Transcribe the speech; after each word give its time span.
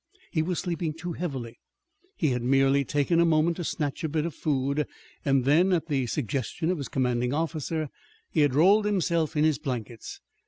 He 0.31 0.41
was 0.41 0.57
sleeping 0.57 0.95
too 0.95 1.13
heavily. 1.13 1.59
He 2.15 2.29
had 2.29 2.41
merely 2.41 2.83
taken 2.83 3.19
a 3.19 3.23
moment 3.23 3.57
to 3.57 3.63
snatch 3.63 4.03
a 4.03 4.09
bit 4.09 4.25
of 4.25 4.33
food, 4.33 4.87
and 5.23 5.45
then, 5.45 5.71
at 5.71 5.89
the 5.89 6.07
suggestion 6.07 6.71
of 6.71 6.79
his 6.79 6.87
commanding 6.89 7.35
officer, 7.35 7.87
he 8.31 8.39
had 8.41 8.55
rolled 8.55 8.85
himself 8.85 9.35
in 9.37 9.43
his 9.43 9.59
blankets. 9.59 10.19